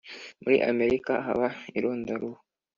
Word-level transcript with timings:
muri 0.43 0.57
amerika 0.71 1.11
haba 1.25 1.47
irondaruhu 1.77 2.39